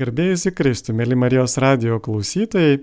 [0.00, 2.78] Garbėjus į Kristų, mėly Marijos radio klausytojai,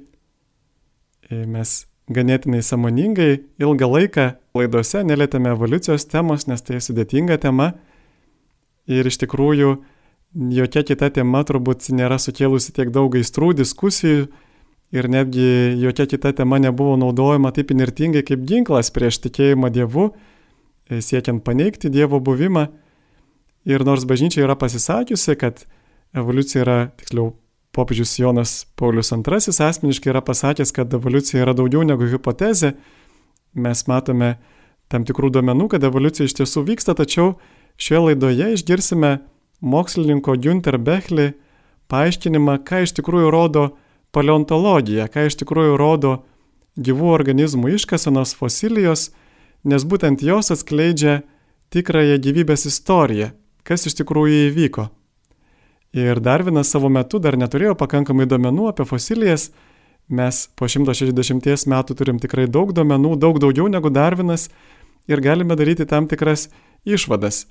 [1.49, 1.69] mes
[2.13, 7.71] ganėtinai samoningai ilgą laiką laidose nelėtėme evoliucijos temos, nes tai sudėtinga tema
[8.85, 9.71] ir iš tikrųjų
[10.59, 14.27] jokia kita tema turbūt nėra sukėlusi tiek daug aistrų, diskusijų
[14.93, 15.47] ir netgi
[15.81, 20.11] jokia kita tema nebuvo naudojama taip inertingai kaip ginklas prieš tikėjimą Dievu,
[20.91, 22.67] siekiant paneigti Dievo buvimą.
[23.67, 25.65] Ir nors bažnyčia yra pasisakiusi, kad
[26.15, 27.31] evoliucija yra, tiksliau,
[27.77, 32.73] popiežius Jonas Paulius II asmeniškai yra pasakęs, kad evoliucija yra daugiau negu hipotezė,
[33.53, 34.37] mes matome
[34.91, 37.35] tam tikrų duomenų, kad evoliucija iš tiesų vyksta, tačiau
[37.77, 39.11] šioje laidoje išgirsime
[39.61, 41.33] mokslininko Günter Bechlį
[41.91, 43.67] paaiškinimą, ką iš tikrųjų rodo
[44.15, 46.17] paleontologija, ką iš tikrųjų rodo
[46.77, 49.11] gyvų organizmų iškasenos fosilijos,
[49.67, 51.21] nes būtent jos atskleidžia
[51.73, 53.33] tikrąją gyvybės istoriją,
[53.67, 54.87] kas iš tikrųjų įvyko.
[55.97, 59.47] Ir Darvinas savo metu dar neturėjo pakankamai duomenų apie fosilijas.
[60.13, 64.45] Mes po 160 metų turim tikrai daug duomenų, daug daugiau negu Darvinas
[65.09, 66.51] ir galime daryti tam tikras
[66.85, 67.47] išvadas.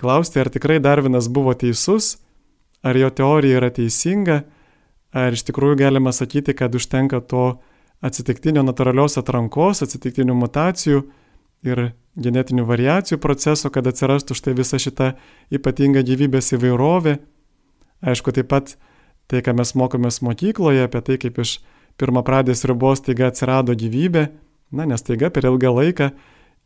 [0.00, 2.16] Klausti, ar tikrai Darvinas buvo teisus,
[2.80, 4.40] ar jo teorija yra teisinga,
[5.12, 7.44] ar iš tikrųjų galima sakyti, kad užtenka to
[8.00, 11.04] atsitiktinio natūralios atrankos, atsitiktinių mutacijų
[11.66, 15.14] ir genetinių variacijų proceso, kad atsirastų štai visa šita
[15.52, 17.18] ypatinga gyvybės įvairovė
[18.04, 18.76] Aišku, taip pat
[19.30, 21.58] tai, ką mes mokomės mokykloje, apie tai, kaip iš
[22.00, 24.28] pirmapradės ribos taiga atsirado gyvybė,
[24.76, 26.10] na, nes taiga per ilgą laiką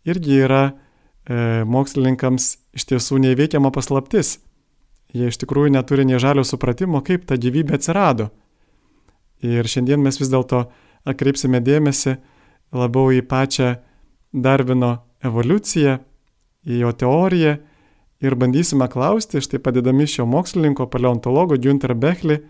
[0.08, 4.38] irgi yra e, mokslininkams iš tiesų neįveikiama paslaptis.
[5.14, 8.30] Jie iš tikrųjų neturi nei žalio supratimo, kaip ta gyvybė atsirado.
[9.42, 10.66] Ir šiandien mes vis dėlto
[11.08, 12.18] atkreipsime dėmesį
[12.76, 13.78] labiau į pačią
[14.30, 14.92] Darvino
[15.26, 15.96] evoliuciją,
[16.70, 17.56] į jo teoriją
[18.20, 22.40] ir bandysime klausti, štai padedami šio mokslininko paleontologo Günter Bechlį,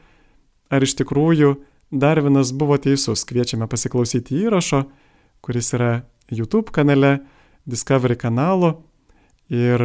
[0.71, 1.55] ar iš tikrųjų
[1.91, 3.25] Darvinas buvo teisus.
[3.27, 4.85] Kviečiame pasiklausyti įrašo,
[5.43, 5.93] kuris yra
[6.31, 7.21] YouTube kanale,
[7.67, 8.81] Discovery kanalo
[9.51, 9.83] ir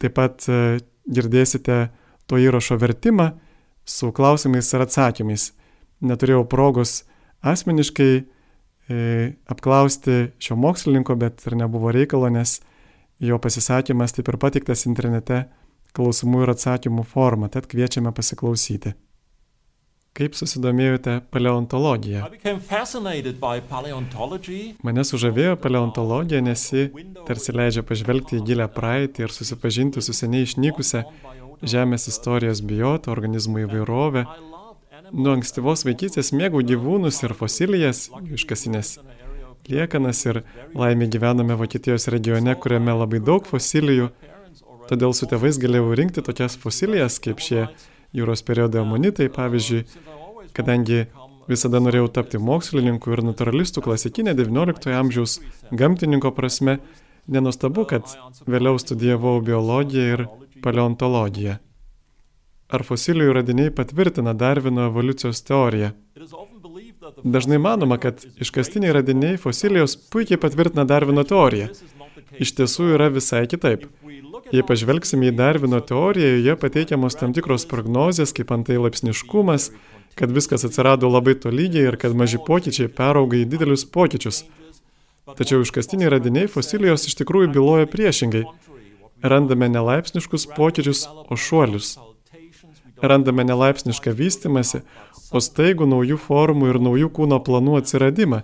[0.00, 0.78] taip pat e,
[1.08, 1.88] girdėsite
[2.28, 3.32] to įrašo vertimą
[3.86, 5.50] su klausimais ir atsakymais.
[6.04, 7.00] Neturėjau progos
[7.46, 8.96] asmeniškai e,
[9.48, 12.60] apklausti šio mokslininko, bet ir nebuvo reikalo, nes
[13.20, 15.46] Jo pasisakymas taip ir patiktas internete
[15.96, 18.92] klausimų ir atsakymų forma, tad kviečiame pasiklausyti.
[20.16, 22.24] Kaip susidomėjote paleontologija?
[24.88, 26.86] Mane sužavėjo paleontologija, nes ji
[27.28, 31.04] tarsi leidžia pažvelgti į gilę praeitį ir susipažinti su seniai išnykusią
[31.64, 34.26] Žemės istorijos biotą, organizmų įvairovę.
[35.16, 38.98] Nuo ankstyvos vaikystės mėgau gyvūnus ir fosilijas, iškasinės
[39.70, 40.42] liekanas ir
[40.74, 44.10] laimė gyvename Vokietijos regione, kuriame labai daug fosilijų,
[44.90, 47.66] todėl su tėvais galėjau rinkti tokias fosilijas kaip šie
[48.16, 49.84] jūros periodo amonitai, pavyzdžiui,
[50.56, 51.04] kadangi
[51.50, 55.38] visada norėjau tapti mokslininku ir naturalistų klasikinė XIX amžiaus
[55.70, 56.78] gamtininko prasme,
[57.26, 58.10] nenustabu, kad
[58.46, 60.26] vėliau studijavau biologiją ir
[60.64, 61.58] paleontologiją.
[62.66, 65.92] Ar fosilijų radiniai patvirtina Darvino evoliucijos teoriją?
[67.24, 71.70] Dažnai manoma, kad iškastiniai radiniai fosilijos puikiai patvirtina Darvino teoriją.
[72.42, 73.86] Iš tiesų yra visai kitaip.
[74.52, 79.70] Jei pažvelgsime į Darvino teoriją, joje pateikiamos tam tikros prognozijas, kaip antai laipsniškumas,
[80.16, 84.44] kad viskas atsirado labai tolygiai ir kad maži pokyčiai perauga į didelius pokyčius.
[85.36, 88.44] Tačiau iškastiniai radiniai fosilijos iš tikrųjų byloja priešingai.
[89.24, 91.96] Randame nelaipsniškus pokyčius, o šuolius.
[93.02, 94.80] Randame nelaipsnišką vystimąsi,
[95.32, 98.42] o staigų naujų formų ir naujų kūno planų atsiradimą.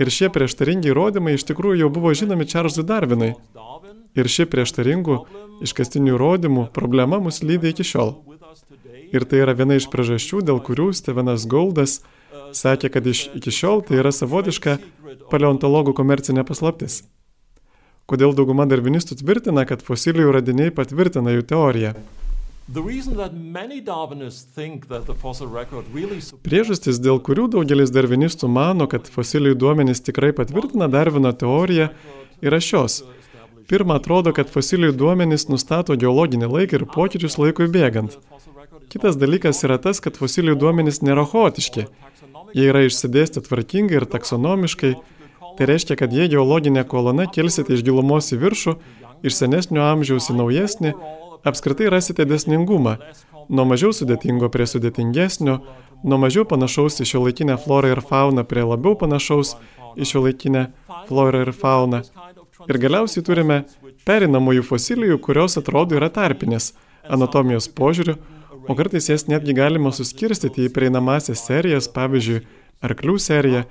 [0.00, 3.34] Ir šie prieštaringi įrodymai iš tikrųjų jau buvo žinomi Čarlzui Darvinui.
[4.16, 5.18] Ir ši prieštaringų
[5.64, 8.16] iškastinių įrodymų problema mus lydi iki šiol.
[9.12, 12.00] Ir tai yra viena iš priežasčių, dėl kurių Stevenas Goldas
[12.56, 14.78] sakė, kad iš, iki šiol tai yra savotiška
[15.32, 17.02] paleontologų komercinė paslaptis.
[18.08, 21.94] Kodėl dauguma darvinistų tvirtina, kad fosilijų radiniai patvirtina jų teoriją?
[26.46, 31.88] Priežastis, dėl kurių daugelis darvinistų mano, kad fosilijų duomenys tikrai patvirtina Darvino teoriją,
[32.42, 33.02] yra šios.
[33.66, 38.18] Pirma, atrodo, kad fosilijų duomenys nustato geologinį laiką ir pokyčius laikui bėgant.
[38.92, 41.88] Kitas dalykas yra tas, kad fosilijų duomenys nėra chaotiški.
[42.54, 44.92] Jie yra išsidėstę tvarkingai ir taksonomiškai.
[45.58, 48.76] Tai reiškia, kad jie geologinė kolona kelsite iš gilumos į viršų,
[49.26, 50.92] iš senesnio amžiaus į naujesnį,
[51.44, 52.96] apskritai rasite desningumą,
[53.48, 55.58] nuo mažiau sudėtingo prie sudėtingesnio,
[56.02, 59.56] nuo mažiau panašaus į šio laikinę florą ir fauną prie labiau panašaus
[59.96, 60.68] į šio laikinę
[61.08, 62.02] florą ir fauną.
[62.70, 63.64] Ir galiausiai turime
[64.06, 66.72] perinamųjų fosilijų, kurios atrodo yra tarpinės
[67.10, 68.16] anatomijos požiūriu,
[68.68, 72.44] O kartais jas netgi galima suskirstyti į prieinamasias serijas, pavyzdžiui,
[72.86, 73.62] arklių seriją,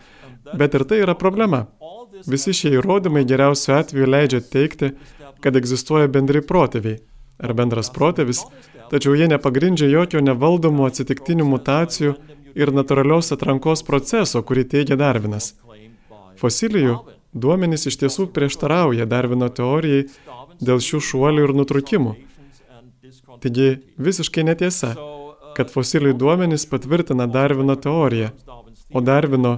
[0.59, 1.65] bet ir tai yra problema.
[2.27, 4.91] Visi šie įrodymai geriausiu atveju leidžia teikti,
[5.41, 6.99] kad egzistuoja bendri protėviai
[7.41, 8.43] ar bendras protėvis,
[8.91, 12.15] tačiau jie nepagrindžia jokio nevaldomų atsitiktinių mutacijų
[12.55, 15.53] ir natūralios atrankos proceso, kurį teigia Darvinas.
[16.41, 16.97] Fosilijų
[17.33, 20.07] duomenys iš tiesų prieštarauja Darvino teorijai
[20.61, 22.15] dėl šių šuolių ir nutrukimų.
[23.41, 24.93] Taigi visiškai netiesa,
[25.57, 28.31] kad fosilijų duomenys patvirtina Darvino teoriją,
[28.93, 29.55] o Darvino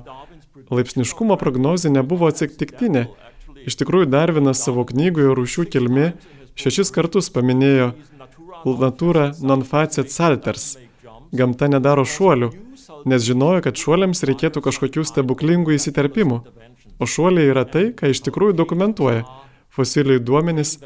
[0.74, 3.08] laipsniškumo prognozė nebuvo atsitiktinė.
[3.68, 6.08] Iš tikrųjų, Darvinas savo knygoje Rūšių kilmė
[6.60, 7.94] šešis kartus paminėjo
[8.80, 10.78] Natura non facet salters.
[11.34, 12.50] Gamta nedaro šuolių,
[13.10, 16.38] nes žinojo, kad šuoliams reikėtų kažkokių stebuklingų įsiterpimų.
[17.02, 19.26] O šuoliai yra tai, ką iš tikrųjų dokumentuoja
[19.74, 20.78] fosilijų duomenys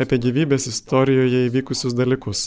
[0.00, 2.46] apie gyvybės istorijoje įvykusius dalykus.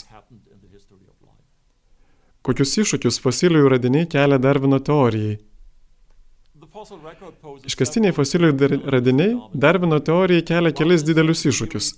[2.42, 5.36] Kokius iššūkius fosilijų radiniai kelia Darvino teorijai?
[7.68, 11.92] Iškastiniai fosilijų radiniai Darvino teorijai kelia kelis didelius iššūkius.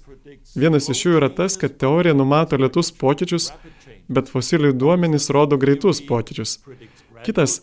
[0.57, 3.51] Vienas iš jų yra tas, kad teorija numato lietus pokyčius,
[4.13, 6.59] bet fosilijų duomenys rodo greitus pokyčius.
[7.27, 7.61] Kitas,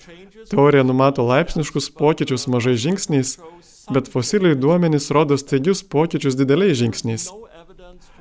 [0.50, 3.38] teorija numato laipsniškus pokyčius mažai žingsniais,
[3.94, 7.30] bet fosilijų duomenys rodo staigius pokyčius dideliais žingsniais.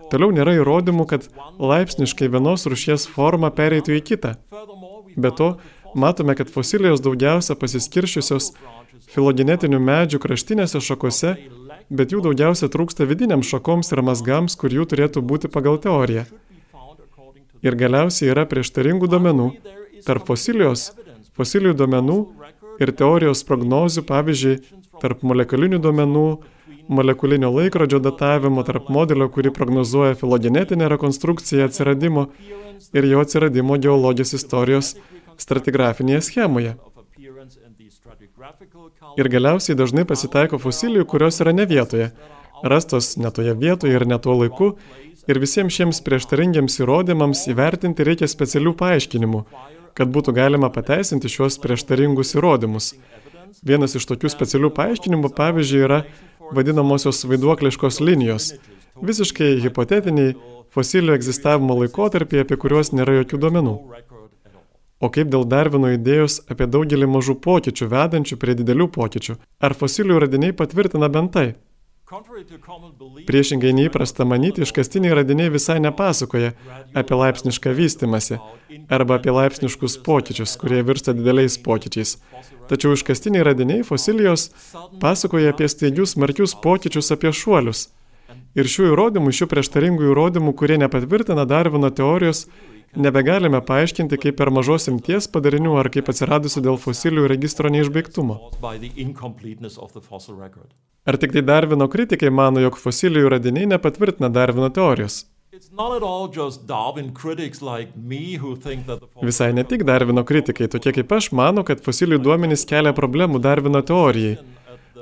[0.08, 1.26] Toliau nėra įrodymų, kad
[1.60, 4.34] laipsniškai vienos rušies forma pereitų į kitą.
[5.16, 5.48] Be to,
[5.94, 8.52] matome, kad fosilijos daugiausia pasiskiršiusios
[9.12, 11.34] filogenetinių medžių kraštinėse šakose,
[11.90, 16.26] bet jų daugiausia trūksta vidiniams šakoms ir mazgams, kur jų turėtų būti pagal teoriją.
[17.64, 19.48] Ir galiausiai yra prieštaringų domenų
[20.06, 20.92] tarp fosilijos,
[21.34, 22.18] fosilijų domenų
[22.82, 24.54] ir teorijos prognozių, pavyzdžiui,
[25.02, 26.28] tarp molekulinių domenų,
[26.88, 32.28] molekulinio laikrodžio datavimo, tarp modelio, kurį prognozuoja filogenetinė rekonstrukcija atsiradimo
[32.94, 34.94] ir jo atsiradimo geologijos istorijos
[35.38, 36.76] stratigrafinėje schemoje.
[39.18, 42.10] Ir galiausiai dažnai pasitaiko fosilijų, kurios yra ne vietoje,
[42.64, 44.68] rastos ne toje vietoje ir ne tuo laiku,
[45.28, 49.42] ir visiems šiems prieštaringiams įrodymams įvertinti reikia specialių paaiškinimų,
[49.98, 52.92] kad būtų galima pateisinti šiuos prieštaringus įrodymus.
[53.64, 56.02] Vienas iš tokių specialių paaiškinimų, pavyzdžiui, yra
[56.54, 58.52] vadinamosios vaiduokliškos linijos.
[58.98, 60.36] Visiškai hipotetiniai
[60.74, 63.74] fosilijų egzistavimo laikotarpiai, apie kuriuos nėra jokių duomenų.
[64.98, 69.38] O kaip dėl Darvino idėjos apie daugelį mažų pokyčių vedančių prie didelių pokyčių?
[69.62, 71.48] Ar fosilijų radiniai patvirtina bent tai?
[73.28, 76.54] Priešingai neįprasta manyti, iškastiniai radiniai visai nepasakoja
[76.96, 78.38] apie laipsnišką vystimąsi
[78.88, 82.16] arba apie laipsniškus pokyčius, kurie virsta dideliais pokyčiais.
[82.72, 84.48] Tačiau iškastiniai radiniai fosilijos
[85.04, 87.90] pasakoja apie staigius smarkius pokyčius apie šuolius.
[88.56, 92.46] Ir šių įrodymų, šių prieštaringų įrodymų, kurie nepatvirtina Darvino teorijos,
[92.96, 98.38] nebegalime paaiškinti kaip per mažos imties padarinių ar kaip atsiradusių dėl fosilijų registro neišbaigtumo.
[101.08, 105.24] Ar tik tai Darvino kritikai mano, jog fosilijų radiniai nepatvirtina Darvino teorijos?
[109.22, 113.82] Visai ne tik Darvino kritikai, tokie kaip aš, mano, kad fosilijų duomenys kelia problemų Darvino
[113.82, 114.36] teorijai.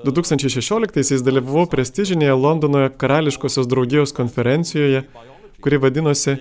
[0.07, 5.03] 2016-aisiais dalyvavau prestižinėje Londono karališkosios draugijos konferencijoje,
[5.65, 6.37] kuri vadinosi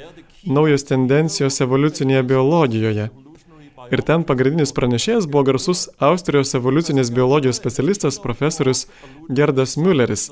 [0.46, 3.10] naujos tendencijos evoliucinėje biologijoje.
[3.94, 8.86] Ir ten pagrindinis pranešėjas buvo garsus Austrijos evoliucinės biologijos specialistas profesorius
[9.30, 10.32] Gerdas Mülleris.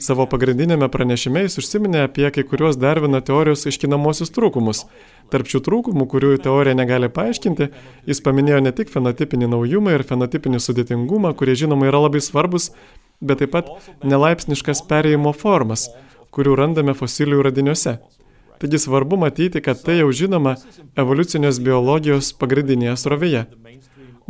[0.00, 4.84] Savo pagrindinėme pranešime jis užsiminė apie kai kuriuos Darvino teorijos iškinamosius trūkumus.
[5.32, 7.70] Tarp šių trūkumų, kurių teorija negali paaiškinti,
[8.08, 12.72] jis paminėjo ne tik fenotipinį naujumą ir fenotipinį sudėtingumą, kurie žinoma yra labai svarbus,
[13.20, 13.70] bet taip pat
[14.04, 15.88] nelaipsniškas perėjimo formas,
[16.34, 17.98] kurių randame fosilijų radiniuose.
[18.62, 20.54] Taigi svarbu matyti, kad tai jau žinoma
[21.00, 23.46] evoliucinės biologijos pagrindinėje srovėje.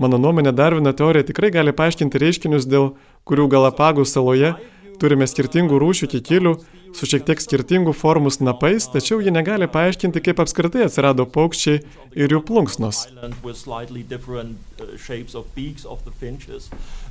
[0.00, 2.94] Mano nuomonė, Darvino teorija tikrai gali paaiškinti reiškinius, dėl
[3.28, 4.54] kurių Galapagų saloje
[4.98, 6.54] turime skirtingų rūšių kikilių
[6.94, 11.82] su šiek tiek skirtingų formų snapais, tačiau ji negali paaiškinti, kaip apskritai atsirado paukščiai
[12.14, 13.08] ir jų plunksnos.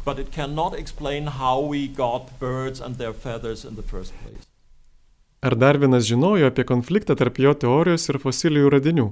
[0.05, 4.52] But it cannot explain how we got birds and their feathers in the first place.
[5.43, 9.09] Ar Darvinas žinojo apie konfliktą tarp jo teorijos ir fosilijų radinių?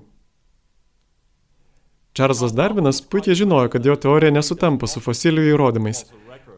[2.15, 6.05] Čarlzas Darvinas puikiai žinojo, kad jo teorija nesutampa su fosilijų įrodymais.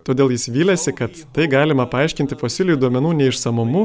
[0.06, 3.84] Todėl jis vylėsi, kad tai galima paaiškinti fosilijų duomenų neišsamumu,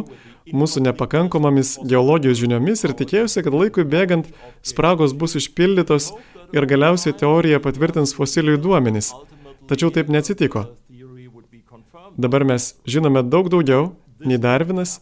[0.52, 4.28] mūsų nepakankomomis geologijos žiniomis ir tikėjosi, kad laikui bėgant
[4.61, 6.12] spragos bus išpildytos
[6.52, 9.14] ir galiausiai teorija patvirtins fosilijų duomenys.
[9.73, 10.68] Tačiau taip neatsitiko.
[12.21, 14.99] Dabar mes žinome daug daugiau nei Darvinas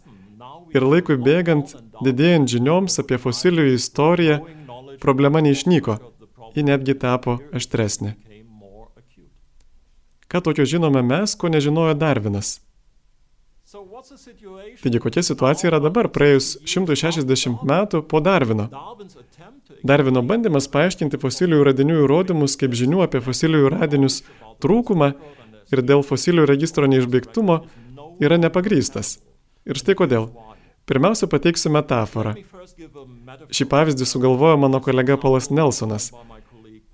[0.75, 4.39] ir laikui bėgant, didėjant žinioms apie fosilijų istoriją,
[5.03, 5.99] problema neišnyko,
[6.57, 8.17] ji netgi tapo aštresnė.
[10.27, 12.57] Ką tokio žinome mes, ko nežinojo Darvinas?
[14.83, 18.69] Taigi kokia situacija yra dabar, praėjus 160 metų po Darvino?
[19.87, 24.21] Darvino bandymas paaiškinti fosilijų radinių įrodymus kaip žinių apie fosilijų radinius
[24.63, 25.13] trūkumą
[25.75, 27.61] ir dėl fosilijų registro neišbaigtumo
[28.23, 29.19] yra nepagrystas.
[29.67, 30.31] Ir štai kodėl.
[30.87, 32.37] Pirmiausia, pateiksiu metaforą.
[33.51, 36.13] Šį pavyzdį sugalvojo mano kolega Polas Nelsonas.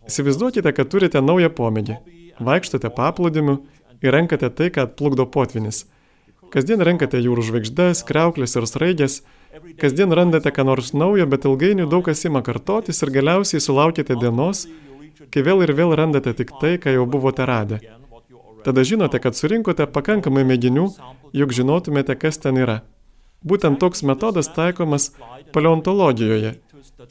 [0.09, 1.99] Įsivaizduokite, kad turite naują pomėgį.
[2.41, 3.59] Vaikštate paplūdimiu
[4.03, 5.85] ir renkate tai, ką atplukdo potvinis.
[6.53, 9.19] Kasdien renkate jūrų žvaigždės, kreuklės ir sraigės.
[9.81, 14.67] Kasdien randate ką nors naujo, bet ilgainiui daug kas ima kartotis ir galiausiai sulaukite dienos,
[15.33, 17.81] kai vėl ir vėl randate tik tai, ką jau buvote radę.
[18.65, 20.89] Tada žinote, kad surinkote pakankamai mėginių,
[21.37, 22.81] juk žinotumėte, kas ten yra.
[23.43, 25.11] Būtent toks metodas taikomas
[25.55, 26.55] paleontologijoje,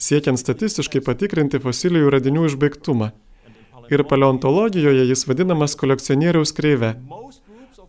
[0.00, 3.10] siekiant statistiškai patikrinti fosilijų radinių išbaigtumą.
[3.92, 6.94] Ir paleontologijoje jis vadinamas kolekcionieriaus kreive.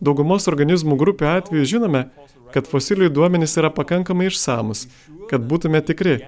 [0.04, 2.08] Daugumos organizmų grupių atveju žinome,
[2.52, 4.86] kad fosilijų duomenys yra pakankamai išsamus,
[5.30, 6.18] kad būtume tikri,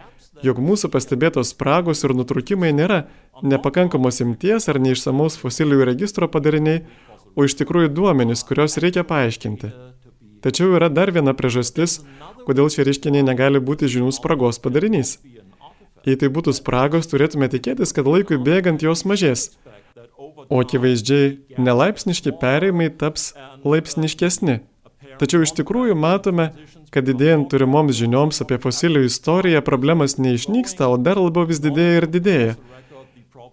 [0.46, 3.02] jog mūsų pastebėtos spragos ir nutrūkimai nėra
[3.42, 6.86] nepakankamos imties ar neišsamaus fosilijų registro padariniai,
[7.36, 9.72] o iš tikrųjų duomenys, kuriuos reikia paaiškinti.
[10.46, 12.04] Tačiau yra dar viena priežastis,
[12.46, 15.16] kodėl šie reiškiniai negali būti žinių spragos padarinys.
[16.06, 19.48] Jei tai būtų spragos, turėtume tikėtis, kad laikui bėgant jos mažės.
[20.46, 23.32] O akivaizdžiai nelaipsniški perėjimai taps
[23.66, 24.60] laipsniškesni.
[25.18, 26.52] Tačiau iš tikrųjų matome,
[26.94, 32.08] kad didėjant turimoms žinioms apie fosilijų istoriją problemas neišnyksta, o dar labiau vis didėja ir
[32.14, 32.54] didėja.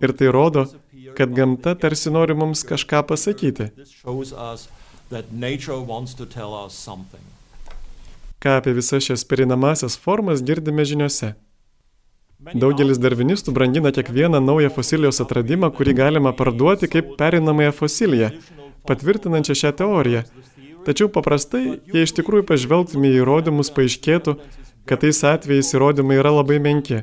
[0.04, 0.68] Ir tai rodo,
[1.18, 3.72] kad gamta tarsi nori mums kažką pasakyti.
[8.44, 11.34] Ką apie visas šias perinamasias formas girdime žiniuose.
[12.60, 18.32] Daugelis darvinistų brangina kiekvieną naują fosilijos atradimą, kurį galima parduoti kaip perinamąją fosiliją,
[18.90, 20.24] patvirtinančią šią teoriją.
[20.84, 24.36] Tačiau paprastai, jei iš tikrųjų pažvelgtume į įrodymus, paaiškėtų,
[24.90, 27.00] kad tais atvejais įrodymai yra labai menki.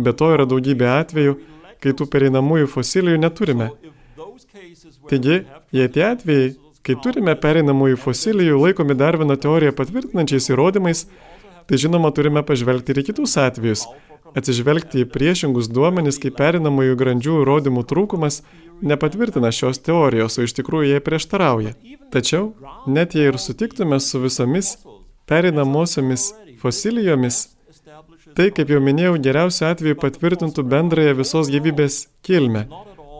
[0.00, 1.36] Be to yra daugybė atvejų,
[1.84, 3.68] kai tų pereinamųjų fosilijų neturime.
[5.10, 5.42] Taigi,
[5.76, 6.54] jei tie atvejai,
[6.86, 11.06] kai turime pereinamųjų fosilijų laikomi Darvino teoriją patvirtinančiais įrodymais,
[11.66, 13.86] tai žinoma turime pažvelgti ir į kitus atvejus,
[14.38, 18.42] atsižvelgti į priešingus duomenis, kai pereinamųjų grandžių įrodymų trūkumas
[18.86, 21.74] nepatvirtina šios teorijos, o iš tikrųjų jie prieštarauja.
[22.14, 22.52] Tačiau,
[22.86, 24.76] net jei ir sutiktume su visomis
[25.26, 26.30] pereinamosiomis
[26.62, 27.46] fosilijomis,
[28.36, 31.94] Tai, kaip jau minėjau, geriausiu atveju patvirtintų bendrąją visos gyvybės
[32.26, 32.66] kilmę,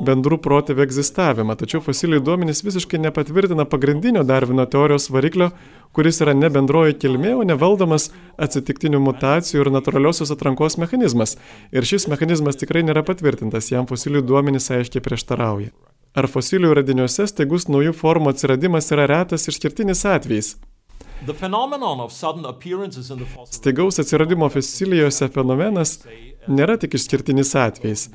[0.04, 5.50] bendrų protėvių egzistavimą, tačiau fosilijų duomenys visiškai nepatvirtina pagrindinio Darvino teorijos variklio,
[5.96, 11.36] kuris yra ne bendroji kilmė, o nevaldomas atsitiktinių mutacijų ir natūraliosios atrankos mechanizmas.
[11.72, 15.72] Ir šis mechanizmas tikrai nėra patvirtintas, jam fosilijų duomenys aiškiai prieštarauja.
[16.16, 20.56] Ar fosilijų radiniuose staigus naujų formų atsiradimas yra retas išskirtinis atvejis?
[23.50, 25.98] Staigaus atsiradimo fosilijose fenomenas
[26.48, 28.10] nėra tik išskirtinis atvejis,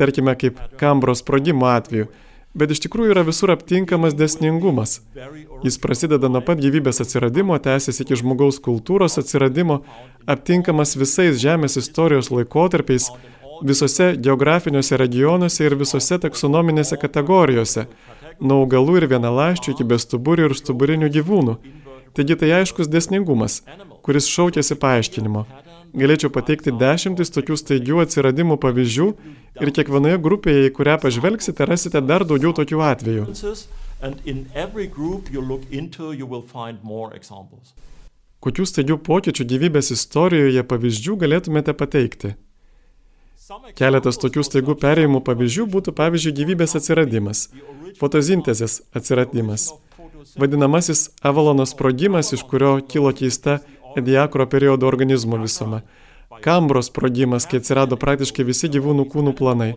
[0.00, 2.08] tarkime kaip kambro sprogimo atveju,
[2.56, 4.98] bet iš tikrųjų yra visur aptinkamas desningumas.
[5.64, 9.82] Jis prasideda nuo pat gyvybės atsiradimo, tęsiasi iki žmogaus kultūros atsiradimo,
[10.26, 13.10] aptinkamas visais Žemės istorijos laikotarpiais,
[13.62, 17.86] visose geografiniuose regionuose ir visose taksonominėse kategorijose,
[18.40, 21.58] nuo augalų ir vienalaiščių iki bestuburių ir stuburinių gyvūnų
[22.12, 23.60] Taigi tai aiškus desningumas,
[24.02, 25.44] kuris šaukėsi paaiškinimo.
[25.90, 29.06] Galėčiau pateikti dešimtis tokių staigių atsiradimų pavyzdžių
[29.64, 33.24] ir kiekvienoje grupėje, į kurią pažvelgsite, rasite dar daugiau tokių atvejų.
[38.40, 42.36] Kokių staigių pokyčių gyvybės istorijoje pavyzdžių galėtumėte pateikti?
[43.74, 47.48] Keletas tokių staigų perėjimų pavyzdžių būtų pavyzdžiui gyvybės atsiradimas,
[47.98, 49.72] fotosintezės atsiradimas,
[50.38, 53.58] vadinamasis Avalono sprogimas, iš kurio kilo keista
[53.96, 55.82] Ediakro periodo organizmo visuma.
[56.40, 59.74] Kambros sprogimas, kai atsirado praktiškai visi gyvūnų kūnų planai.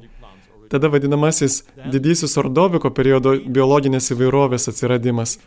[0.70, 5.38] Tada vadinamasis didysis Ordoviko periodo biologinės įvairovės atsiradimas.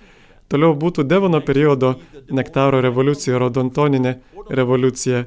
[0.49, 1.95] Toliau būtų Devono periodo
[2.31, 4.19] nektaro revoliucija, rodontoninė
[4.51, 5.25] revoliucija.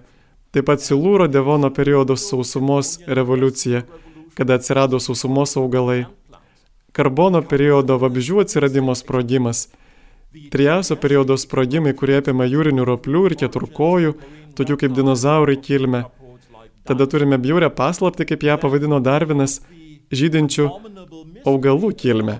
[0.52, 3.84] Taip pat Silūro Devono periodo sausumos revoliucija,
[4.36, 6.06] kada atsirado sausumos augalai
[6.96, 9.68] karbono periodo vabzdžių atsiradimo sprogimas,
[10.52, 14.14] triaso periodo sprogimai, kurie apima jūrinių roplių ir keturkojų,
[14.58, 16.06] tokių kaip dinozaurai kilmę.
[16.86, 19.60] Tada turime bjaurę paslapti, kaip ją pavadino Darvinas,
[20.14, 20.70] žydinčių
[21.50, 22.40] augalų kilmę.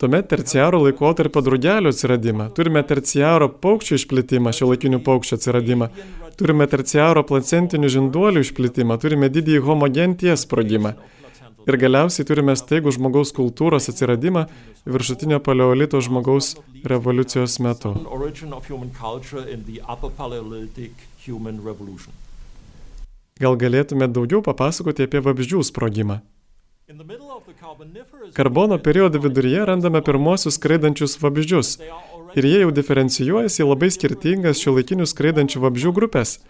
[0.00, 5.88] Tuomet terciaro laikotarpio drugelių atsiradimą, turime terciaro paukščių išplitimą, šio laikinių paukščių atsiradimą,
[6.36, 10.94] turime terciaro placentinių žinduolių išplitimą, turime didįjį homogenties sprogimą.
[11.70, 14.40] Ir galiausiai turime staigų žmogaus kultūros atsiradimą
[14.90, 16.56] viršutinio paleolito žmogaus
[16.90, 17.92] revoliucijos metu.
[23.40, 26.18] Gal galėtume daugiau papasakoti apie vabzdžių sprogimą?
[28.34, 31.76] Karbono periodo viduryje randame pirmosius skraidančius vabzdžius
[32.34, 36.40] ir jie jau diferencijuojasi į labai skirtingas šiuolaikinių skraidančių vabzdžių grupės.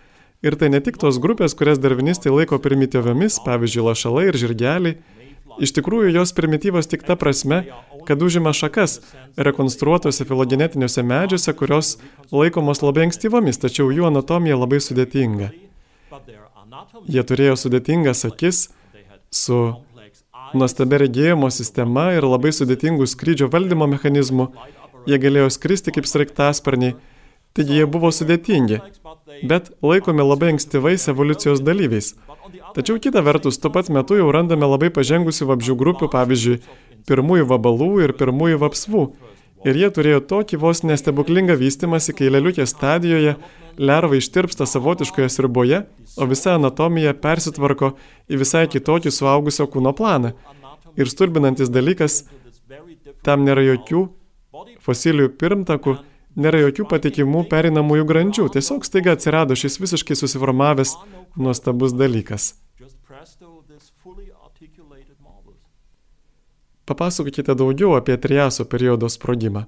[0.41, 4.95] Ir tai ne tik tos grupės, kurias darvinistai laiko primityviomis, pavyzdžiui, lašalai ir žirgeliai.
[5.61, 7.67] Iš tikrųjų, jos primityvos tik ta prasme,
[8.09, 9.01] kad užima šakas
[9.37, 11.99] rekonstruotose filogenetiniuose medžiuose, kurios
[12.33, 15.51] laikomos labai ankstyvomis, tačiau jų anatomija labai sudėtinga.
[17.11, 18.71] Jie turėjo sudėtingas akis
[19.29, 19.61] su
[20.57, 24.49] nuostabia regėjimo sistema ir labai sudėtingų skrydžio valdymo mechanizmų.
[25.09, 26.97] Jie galėjo skristi kaip sraigtasparniai,
[27.57, 28.80] taigi jie buvo sudėtingi,
[29.50, 32.14] bet laikomi labai ankstyvais evoliucijos dalyviais.
[32.76, 36.61] Tačiau kita vertus, tuo pat metu jau randame labai pažengusių vabžių grupių, pavyzdžiui,
[37.11, 39.04] pirmųjų vabalų ir pirmųjų vapsvų.
[39.69, 43.35] Ir jie turėjo tokį vos nestebuklingą vystimąsi, kai leliukės stadijoje
[43.76, 45.83] lerva ištirpsta savotiškoje sriboje,
[46.16, 47.92] o visa anatomija persitvarko
[48.30, 50.33] į visai kitokį suaugusio kūno planą.
[50.97, 52.23] Ir stulbinantis dalykas,
[53.25, 54.07] tam nėra jokių
[54.80, 55.99] fosilijų pirmtakų,
[56.37, 60.97] nėra jokių patikimų perinamųjų grandžių, tiesiog staiga atsirado šis visiškai susiformavęs
[61.37, 62.55] nuostabus dalykas.
[66.91, 69.67] Papasakokite daugiau apie triaso periodo sprogimą.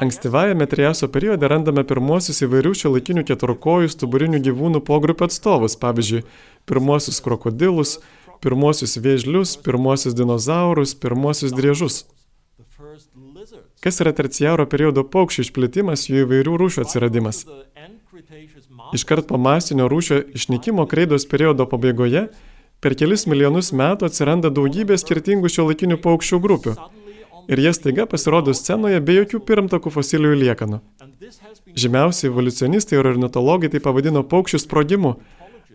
[0.00, 6.24] Ankstyvajame triaso periode randame pirmuosius įvairių šiuolaikinių keturkojų stuburinių gyvūnų pogrupių atstovus, pavyzdžiui,
[6.68, 7.94] pirmuosius krokodilus,
[8.44, 12.02] pirmuosius vėžlius, pirmuosius dinozaurus, pirmuosius driežus.
[13.84, 17.42] Kas yra terciaro periodo paukščių išplitimas, jų įvairių rūšių atsiradimas?
[18.96, 22.22] Iškart po masinio rūšio išnykimo kreidos periodo pabaigoje
[22.80, 26.74] per kelis milijonus metų atsiranda daugybė skirtingų šiuolaikinių paukščių grupių
[27.52, 30.80] ir jie staiga pasirodo scenoje be jokių pirmtakų fosilijų liekanų.
[31.76, 35.18] Žymiausi evoliucionistai ir ornitologai tai pavadino paukščių sprogimu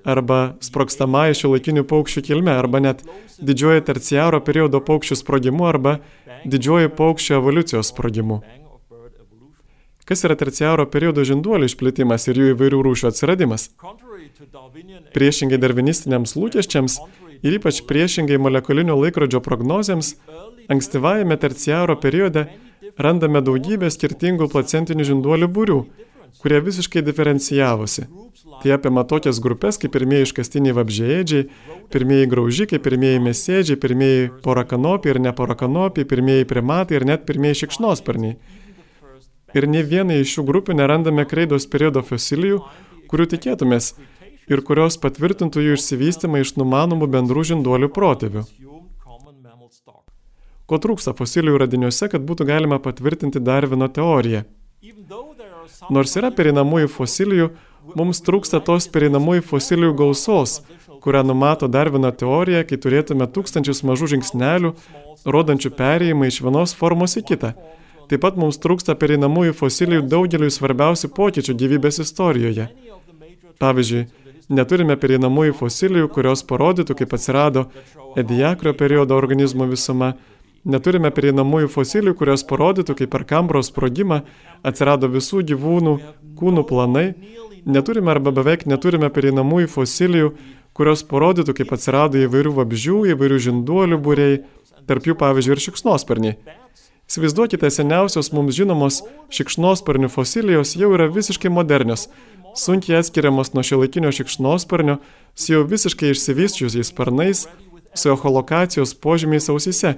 [0.08, 3.04] arba sprogstamąją šiuolaikinių paukščių kilme, arba net
[3.40, 6.00] didžioji terciaro periodo paukščių sprogimu, arba
[6.46, 8.42] didžioji paukščių evoliucijos sprogimu.
[10.10, 13.70] Kas yra terciaro periodo žinduolių išplitimas ir jų įvairių rūšių atsiradimas?
[15.14, 16.98] Priešingai darvinistiniams lūkesčiams
[17.46, 20.16] ir ypač priešingai molekulinio laikrodžio prognozėms,
[20.70, 22.44] Ankstyvajame terciaro periode
[23.02, 25.78] randame daugybę skirtingų placentinių žinduolių būrių,
[26.42, 28.06] kurie visiškai diferencijavosi.
[28.60, 31.48] Tai apima tokias grupės kaip pirmieji iškastiniai vabžiaėdžiai,
[31.94, 38.38] pirmieji graužikai, pirmieji mesėdžiai, pirmieji porakanopiai ir neporakanopiai, pirmieji primatai ir net pirmieji šikšnosparniai.
[39.58, 42.62] Ir ne vienai iš šių grupių nerandame kreidos periodo fosilijų,
[43.10, 43.94] kurių tikėtumės
[44.50, 48.46] ir kurios patvirtintų jų išsivystymą iš numanomų bendrų žinduolių protėvių.
[50.70, 54.44] Ko trūksta fosilijų radiniuose, kad būtų galima patvirtinti Darvino teoriją?
[55.88, 57.50] Nors yra perinamųjų fosilijų,
[57.96, 60.60] mums trūksta tos perinamųjų fosilijų gausos,
[61.04, 64.74] kurią numato Darvino teorija, kai turėtume tūkstančius mažų žingsnelių,
[65.26, 67.54] rodančių perėjimą iš vienos formos į kitą.
[68.10, 72.66] Taip pat mums trūksta perinamųjų fosilijų daugeliu svarbiausių pokyčių gyvybės istorijoje.
[73.62, 74.08] Pavyzdžiui,
[74.50, 77.68] neturime perinamųjų fosilijų, kurios parodytų, kaip atsirado
[78.18, 80.16] ediakrio periodo organizmo visuma,
[80.68, 84.24] Neturime prieinamųjų fosilijų, kurios parodytų, kaip per kambros sprogimą
[84.68, 85.94] atsirado visų gyvūnų
[86.40, 87.14] kūnų planai.
[87.66, 90.34] Neturime arba beveik neturime prieinamųjų fosilijų,
[90.76, 94.42] kurios parodytų, kaip atsirado įvairių vabžių, įvairių žinduolių būriai,
[94.88, 96.36] tarp jų pavyzdžiui ir šikšnosparniai.
[97.10, 99.00] Įsivaizduokite, seniausios mums žinomos
[99.34, 102.06] šikšnosparnių fosilijos jau yra visiškai modernios,
[102.54, 105.00] sunkiai atskiriamos nuo šiuolaikinio šikšnosparnio,
[105.34, 107.48] su jau visiškai išsivysčiusiais sparnais,
[107.96, 109.96] su echolokacijos požymiais ausise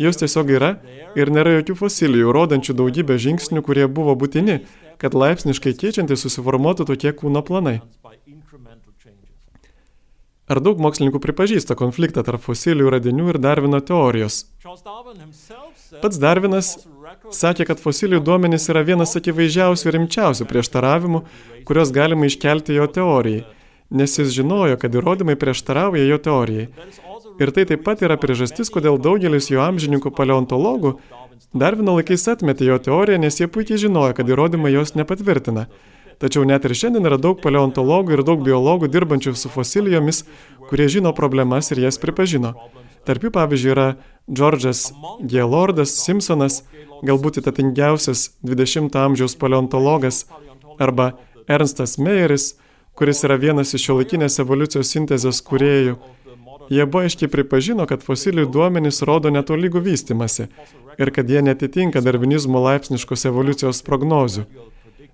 [0.00, 0.70] Jos tiesiog yra
[1.18, 4.62] ir nėra jokių fosilijų, rodančių daugybę žingsnių, kurie buvo būtini,
[5.02, 7.80] kad laipsniškai keičiantis susiformuotų tokie kūno planai.
[10.50, 14.42] Ar daug mokslininkų pripažįsta konfliktą tarp fosilijų radinių ir Darvino teorijos?
[16.02, 16.72] Pats Darvinas
[17.32, 21.22] sakė, kad fosilijų duomenys yra vienas akivaizdžiausių ir rimčiausių prieštaravimų,
[21.68, 23.44] kuriuos galima iškelti jo teorijai,
[23.92, 26.68] nes jis žinojo, kad įrodymai prieštarauja jo teorijai.
[27.40, 30.96] Ir tai taip pat yra priežastis, kodėl daugelis jo amžininkų paleontologų
[31.52, 35.66] Darvino laikais atmetė jo teoriją, nes jie puikiai žinojo, kad įrodymai jos nepatvirtina.
[36.22, 40.22] Tačiau net ir šiandien yra daug paleontologų ir daug biologų dirbančių su fosilijomis,
[40.70, 42.54] kurie žino problemas ir jas pripažino.
[43.04, 43.86] Tarp jų, pavyzdžiui, yra
[44.30, 44.86] Džordžas
[45.28, 46.62] Gaylordas Simpsonas,
[47.04, 50.24] galbūt įtatingiausias 20-ojo amžiaus paleontologas,
[50.80, 51.10] arba
[51.50, 52.54] Ernstas Meyeris,
[52.96, 55.98] kuris yra vienas iš šiuolaikinės evoliucijos sintezės kuriejų.
[56.72, 60.46] Jie buvo aiškiai pripažino, kad fosilijų duomenys rodo netolygų vystimasi
[60.96, 64.46] ir kad jie netitinka darvinizmo laipsniškos evoliucijos prognozių.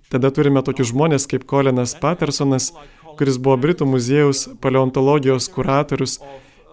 [0.09, 2.71] Tada turime tokius žmonės kaip Kolinas Pattersonas,
[3.19, 6.21] kuris buvo Britų muziejaus paleontologijos kuratorius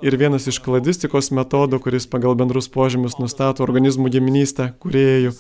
[0.06, 5.34] ir vienas iš kladistikos metodų, kuris pagal bendrus požymius nustato organizmų giminystę, kuriejų.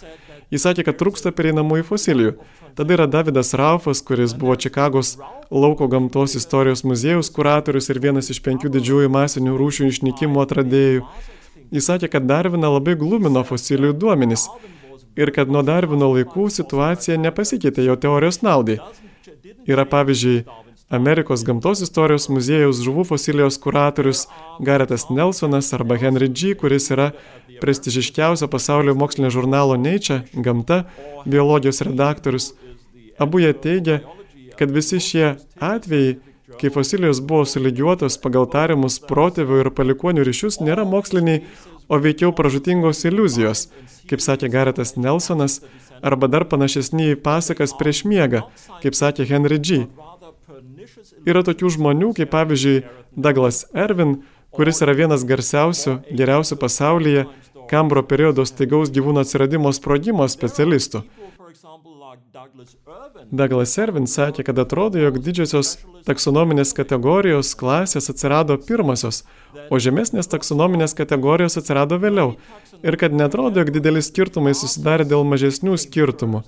[0.55, 2.33] Jis sakė, kad trūksta pereinamųjų fosilijų.
[2.79, 5.17] Tada yra Davidas Raufas, kuris buvo Čikagos
[5.51, 11.03] lauko gamtos istorijos muziejaus kuratorius ir vienas iš penkių didžiųjų masinių rūšių išnykimo atradėjų.
[11.75, 14.47] Jis sakė, kad Darviną labai glumino fosilijų duomenys
[15.19, 18.77] ir kad nuo Darvino laikų situacija nepasikeitė jo teorijos naudai.
[19.67, 20.45] Yra pavyzdžiui,
[20.89, 24.27] Amerikos gamtos istorijos muziejaus žuvų fosilijos kuratorius
[24.61, 27.07] Garetas Nelsonas arba Henry G., kuris yra
[27.61, 30.83] prestižiškiausio pasaulio mokslinio žurnalo Nature, gamta,
[31.25, 32.51] biologijos redaktorius.
[33.17, 33.99] Abu jie teigia,
[34.59, 36.19] kad visi šie atvejai,
[36.61, 41.41] kai fosilijos buvo sulygiuotos pagal tariamus protėvių ir palikonių ryšius, nėra moksliniai,
[41.89, 43.67] o veikiau pražutingos iliuzijos,
[44.09, 45.63] kaip sakė Garetas Nelsonas,
[46.05, 48.45] arba dar panašesni į pasakas prieš miegą,
[48.83, 49.85] kaip sakė Henry G.
[51.25, 52.83] Yra tokių žmonių, kaip pavyzdžiui
[53.17, 54.19] Douglas Ervin,
[54.55, 57.25] kuris yra vienas garsiausių, geriausių pasaulyje
[57.65, 61.01] Kambro periodo staigaus gyvūno atsiradimo sprogimo specialistų.
[63.31, 69.23] Douglas Ervin sakė, kad atrodo, jog didžiosios taksonominės kategorijos klasės atsirado pirmasios,
[69.73, 72.35] o žemesnės taksonominės kategorijos atsirado vėliau
[72.83, 76.43] ir kad netrodo, jog dideli skirtumai susidarė dėl mažesnių skirtumų.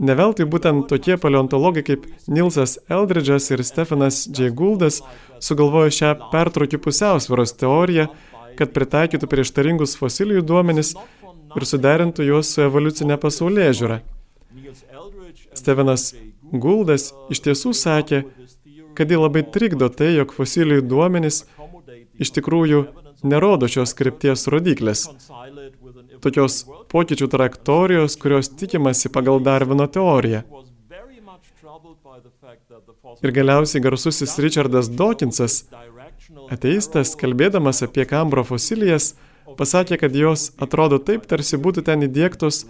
[0.00, 4.48] Neveltui būtent tokie paleontologai kaip Nilsas Eldridžas ir Stefanas J.
[4.56, 5.02] Gouldas
[5.44, 8.06] sugalvojo šią pertraukį pusiausvėros teoriją,
[8.56, 10.94] kad pritaikytų prieštaringus fosilijų duomenis
[11.56, 14.00] ir suderintų juos su evoliucinė pasaulyje žiūra.
[15.60, 16.14] Stevenas
[16.50, 18.24] Gouldas iš tiesų sakė,
[18.96, 21.44] kad jį labai trikdo tai, jog fosilijų duomenys
[22.20, 22.86] iš tikrųjų
[23.22, 25.06] nerodo šios krypties rodiklės.
[26.20, 30.42] Tokios pokyčių trajektorijos, kurios tikimasi pagal Darvino teoriją.
[33.20, 35.64] Ir galiausiai garsusis Richardas Dawkinsas,
[36.52, 39.14] ateistas, kalbėdamas apie Kambro fosilijas,
[39.58, 42.64] pasakė, kad jos atrodo taip, tarsi būtų ten įdėktos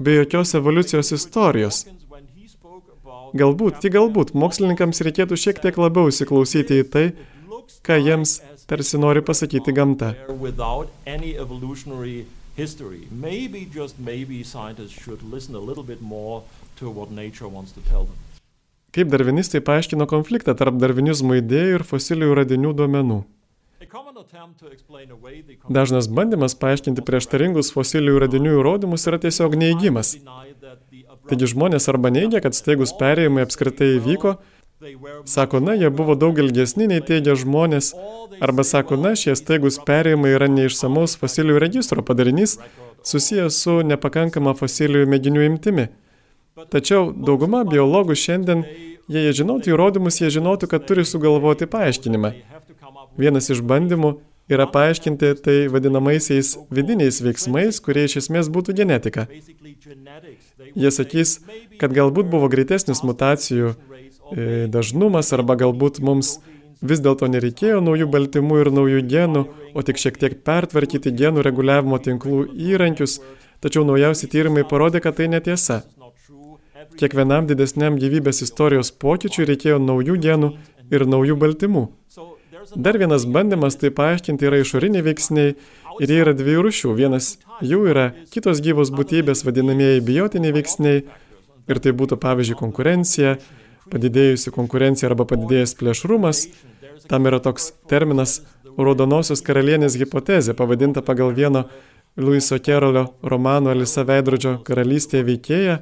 [0.00, 1.84] be jokios evoliucijos istorijos.
[3.34, 7.04] Galbūt, tik galbūt, mokslininkams reikėtų šiek tiek labiau įsiklausyti į tai,
[7.86, 8.38] ką jiems
[8.70, 10.14] tarsi nori pasakyti gamta.
[12.56, 13.08] History.
[13.10, 16.42] Maybe, just maybe, scientists should listen a little bit more
[16.78, 18.18] to what nature wants to tell them.
[18.94, 23.16] Kaip darvinistai paaiškino konfliktą tarp darvinizmo idėjų ir fosilijų radinių duomenų?
[25.78, 30.14] Dažnas bandymas paaiškinti prieštaringus fosilijų radinių įrodymus yra tiesiog neįgymas.
[31.26, 34.36] Taigi žmonės arba neigia, kad staigus perėjimai apskritai įvyko,
[35.24, 37.92] Sako, na, jie buvo daug ilgesni nei teigia žmonės,
[38.42, 42.56] arba sako, na, šie staigus perėjimai yra neišsamaus fosilijų registro padarinys,
[43.06, 45.86] susijęs su nepakankama fosilijų mėginių imtimi.
[46.74, 48.66] Tačiau dauguma biologų šiandien,
[49.08, 52.34] jei jie žinotų įrodymus, jie žinotų, kad turi sugalvoti paaiškinimą.
[53.18, 54.16] Vienas iš bandymų
[54.50, 59.28] yra paaiškinti tai vadinamaisiais vidiniais veiksmais, kurie iš esmės būtų genetika.
[60.74, 61.38] Jie sakys,
[61.80, 63.76] kad galbūt buvo greitesnis mutacijų
[64.34, 66.38] dažnumas arba galbūt mums
[66.84, 69.44] vis dėlto nereikėjo naujų baltymų ir naujų genų,
[69.74, 73.20] o tik šiek tiek pertvarkyti genų reguliavimo tinklų įrankius,
[73.64, 75.82] tačiau naujausi tyrimai parodė, kad tai netiesa.
[77.00, 80.50] Kiekvienam didesniam gyvybės istorijos pokyčiui reikėjo naujų genų
[80.92, 81.88] ir naujų baltymų.
[82.76, 85.54] Dar vienas bandymas tai paaiškinti yra išoriniai veiksniai
[86.00, 86.94] ir jie yra dviejų rušių.
[86.96, 91.02] Vienas jų yra kitos gyvos būtybės vadinamieji biotiniai veiksniai
[91.68, 93.36] ir tai būtų pavyzdžiui konkurencija,
[93.92, 96.46] padidėjusi konkurencija arba padidėjęs plėšrumas,
[97.10, 98.40] tam yra toks terminas
[98.78, 101.66] raudonosios karalienės hipotezė, pavadinta pagal vieno
[102.16, 105.78] Luiso Kerolio romano Alisa Veidrodžio karalystėje veikėja,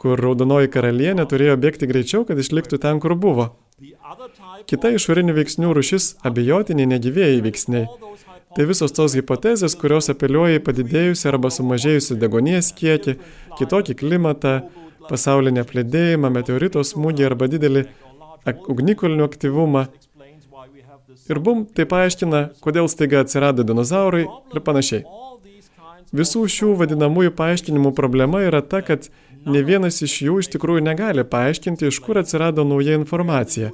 [0.00, 3.52] kur raudonoji karalienė turėjo bėgti greičiau, kad išliktų ten, kur buvo.
[4.70, 7.86] Kita išorinių veiksnių rušis- abejotiniai negyvėjai veiksniai.
[8.54, 13.16] Tai visos tos hipotezės, kurios apeliuoja į padidėjusią arba sumažėjusią degonies kiekį,
[13.58, 14.52] kitokį klimatą,
[15.08, 17.84] pasaulinį apledėjimą, meteorito smūgį arba didelį
[18.72, 19.86] ugnikalnių aktyvumą.
[21.30, 25.04] Ir bum, tai paaiškina, kodėl staiga atsirado dinozaurai ir panašiai.
[26.14, 29.08] Visų šių vadinamųjų paaiškinimų problema yra ta, kad
[29.46, 33.72] ne vienas iš jų iš tikrųjų negali paaiškinti, iš kur atsirado nauja informacija.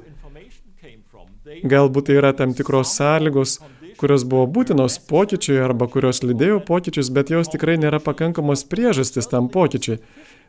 [1.61, 3.59] Galbūt tai yra tam tikros sąlygos,
[3.99, 9.49] kurios buvo būtinos pokyčiui arba kurios lydėjo pokyčius, bet jos tikrai nėra pakankamos priežastis tam
[9.53, 9.99] pokyčiui.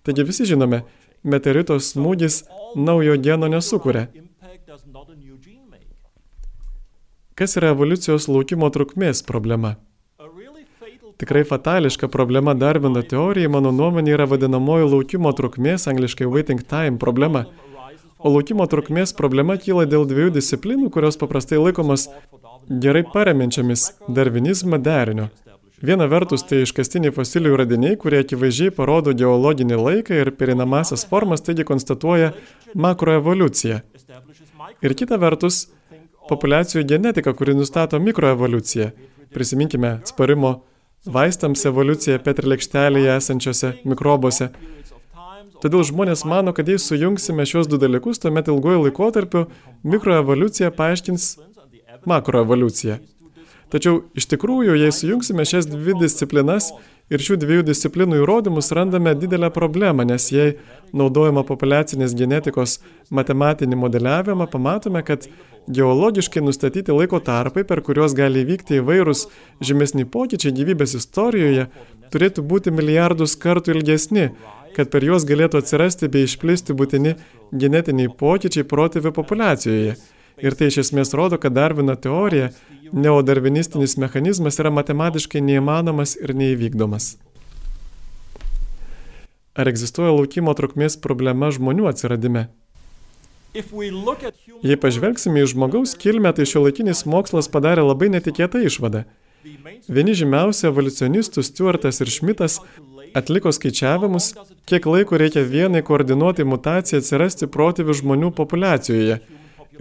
[0.03, 0.83] Taigi visi žinome,
[1.23, 2.43] meteorito smūgis
[2.75, 4.09] naujo geno nesukuria.
[7.39, 9.77] Kas yra evoliucijos laukimo trukmės problema?
[11.23, 17.45] Tikrai fatališka problema Darvino teorijai, mano nuomonė, yra vadinamoji laukimo trukmės, angliškai waiting time problema.
[18.19, 22.09] O laukimo trukmės problema kyla dėl dviejų disciplinų, kurios paprastai laikomas
[22.69, 25.31] gerai paremenčiamis darvinizmą deriniu.
[25.83, 31.67] Viena vertus tai iškastiniai fosilijų radiniai, kurie akivaizdžiai parodo geologinį laiką ir perinamasias formas, taigi
[31.67, 32.29] konstatuoja
[32.79, 33.81] makroevoliuciją.
[34.87, 35.65] Ir kita vertus,
[36.31, 38.93] populiacijų genetika, kuri nustato mikroevoliuciją.
[39.35, 40.53] Prisiminkime sparimo
[41.17, 44.53] vaistams evoliucija petrilėkštelėje esančiose mikrobose.
[45.63, 49.49] Todėl žmonės mano, kad jei sujungsime šios du dalykus, tuomet ilguoju laikotarpiu
[49.83, 51.27] mikroevoliucija paaiškins
[52.07, 53.01] makroevoliuciją.
[53.73, 56.69] Tačiau iš tikrųjų, jei sujungsime šias dvi disciplinas
[57.13, 60.59] ir šių dviejų disciplinų įrodymus, randame didelę problemą, nes jei
[60.93, 65.25] naudojama populiacinės genetikos matematinį modeliavimą, pamatome, kad
[65.73, 69.27] geologiškai nustatyti laiko tarpai, per kuriuos gali įvykti įvairūs
[69.65, 71.69] žemesni pokyčiai gyvybės istorijoje,
[72.13, 74.31] turėtų būti milijardus kartų ilgesni,
[74.77, 77.17] kad per juos galėtų atsirasti bei išplisti būtini
[77.53, 79.97] genetiniai pokyčiai protėvių populiacijoje.
[80.41, 82.53] Ir tai iš esmės rodo, kad Darvino teorija,
[82.93, 87.17] neodarvinistinis mechanizmas yra matematiškai neįmanomas ir neįvykdomas.
[89.53, 92.47] Ar egzistuoja laukimo trukmės problema žmonių atsiradime?
[93.53, 99.05] Jei pažvelgsime į žmogaus kilmę, tai šio laikinis mokslas padarė labai netikėtą išvadą.
[99.93, 102.61] Vieni žymiausi evoliucionistų Stuartas ir Šmitas
[103.19, 104.31] atliko skaičiavimus,
[104.65, 109.21] kiek laiko reikia vienai koordinuotai mutacijai atsirasti protėvių žmonių populiacijoje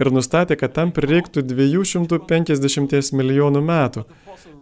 [0.00, 4.04] ir nustatė, kad tam prireiktų 250 milijonų metų.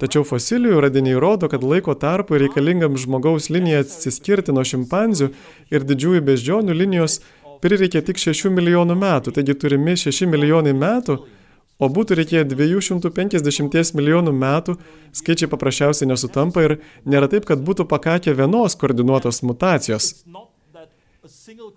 [0.00, 5.30] Tačiau fosilijų radiniai rodo, kad laiko tarpu reikalingam žmogaus linijai atsiskirti nuo šimpanzių
[5.70, 7.20] ir didžiųjų beždžionių linijos
[7.60, 11.18] prireikė tik 6 milijonų metų, taigi turimi 6 milijonai metų,
[11.80, 14.76] o būtų reikėję 250 milijonų metų,
[15.16, 20.14] skaičiai paprasčiausiai nesutampa ir nėra taip, kad būtų pakakę vienos koordinuotos mutacijos.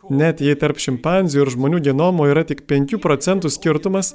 [0.09, 4.13] Net jei tarp šimpanzių ir žmonių genomo yra tik 5 procentų skirtumas,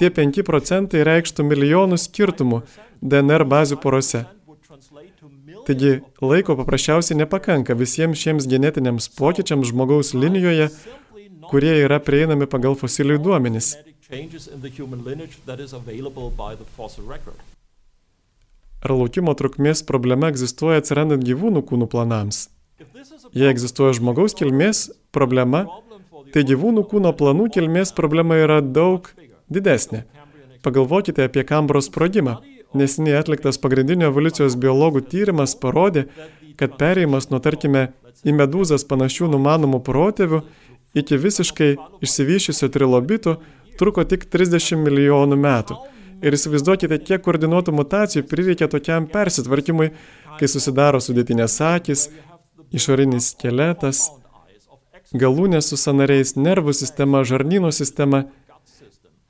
[0.00, 2.62] tie 5 procentai reikštų milijonų skirtumų
[3.00, 4.24] DNR bazių porose.
[5.64, 10.68] Taigi laiko paprasčiausiai nepakanka visiems šiems genetiniams pokyčiams žmogaus linijoje,
[11.48, 13.74] kurie yra prieinami pagal fosilijų duomenys.
[18.84, 22.48] Ar laukimo trukmės problema egzistuoja atsirandant gyvūnų kūnų planams?
[23.34, 25.64] Jei egzistuoja žmogaus kilmės problema,
[26.34, 29.06] tai gyvūnų kūno planų kilmės problema yra daug
[29.52, 30.02] didesnė.
[30.64, 32.40] Pagalvokite apie kambros sprogimą.
[32.74, 36.08] Nesiniai atliktas pagrindinio evoliucijos biologų tyrimas parodė,
[36.58, 37.92] kad perėjimas nuo, tarkime,
[38.26, 40.42] į medūzas panašių numanomų protėvių
[40.98, 43.36] iki visiškai išsivyščiusio trilobitų
[43.78, 45.78] truko tik 30 milijonų metų.
[46.24, 49.90] Ir įsivaizduokite, kiek koordinuotų mutacijų prireikia tokiam persitvarkymui,
[50.38, 52.06] kai susidaro sudėtinės akis,
[52.74, 54.08] išorinis skeletas,
[55.14, 58.24] galūnės su sanariais, nervų sistema, žarnyno sistema.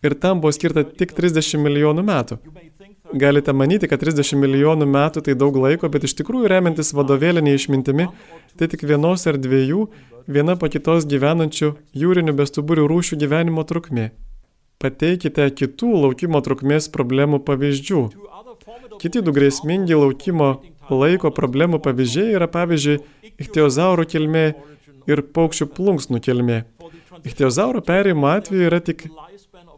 [0.04, 2.38] Ir tam buvo skirta tik 30 milijonų metų.
[3.14, 8.08] Galite manyti, kad 30 milijonų metų tai daug laiko, bet iš tikrųjų remiantis vadovėlinė išmintimi,
[8.58, 9.86] tai tik vienos ar dviejų,
[10.26, 14.10] viena po kitos gyvenančių jūrinių bestuburių rūšių gyvenimo trukmė.
[14.82, 18.02] Pateikite kitų laukimo trukmės problemų pavyzdžių.
[19.00, 20.50] Kiti du grėsmingi laukimo
[20.90, 23.00] laiko problemų pavyzdžiai yra pavyzdžiui
[23.40, 24.44] ichtiozaurų kilmė
[25.10, 26.58] ir paukščių plunksnų kilmė.
[27.24, 29.06] Ichtiozauro perėjimo atveju yra tik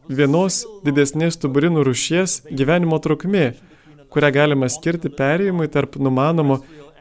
[0.09, 3.55] vienos didesnės stuburinų rušies gyvenimo trukmė,
[4.11, 6.61] kurią galima skirti perėjimui tarp numanomo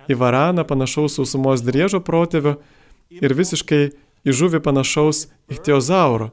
[0.10, 2.58] į varaną panašaus sausumos driežo protėvio
[3.10, 3.84] ir visiškai
[4.26, 6.32] į žuvį panašaus ichtiozauro.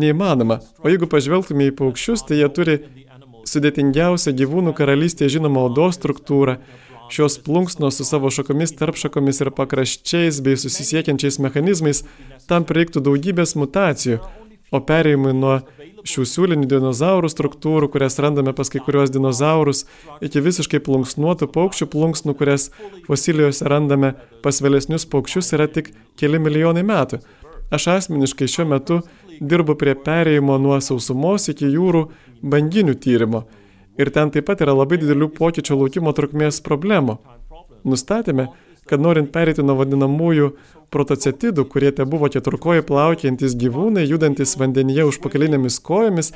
[0.00, 2.78] Neįmanoma, o jeigu pažvelgtume į paukščius, tai jie turi
[3.48, 6.58] sudėtingiausią gyvūnų karalystėje žinomą odos struktūrą,
[7.08, 12.00] Šios plunksnos su savo šakomis, tarpšakomis ir pakraščiais bei susisiekiančiais mechanizmais
[12.48, 14.22] tam prireiktų daugybės mutacijų,
[14.72, 15.58] o perėjimui nuo
[16.08, 19.84] šių siūlinių dinozaurų struktūrų, kurias randame pas kai kuriuos dinozaurus,
[20.24, 22.70] iki visiškai plunksnuotų paukščių plunksnų, kurias
[23.06, 27.20] fosilijose randame pas vėlesnius paukščius, yra tik keli milijonai metų.
[27.72, 29.00] Aš asmeniškai šiuo metu
[29.40, 32.08] dirbu prie perėjimo nuo sausumos iki jūrų
[32.44, 33.44] banginių tyrimo
[33.94, 37.20] Ir ten taip pat yra labai didelių pokyčių laukimo trukmės problemų.
[37.86, 38.48] Nustatėme,
[38.90, 40.48] kad norint perėti nuo vadinamųjų
[40.94, 46.32] protocetidų, kurie te buvo keturkoji plaukiantis gyvūnai, judantis vandenyje užpakalinėmis kojomis,